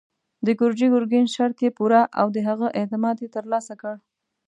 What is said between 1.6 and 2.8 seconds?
يې پوره او د هغه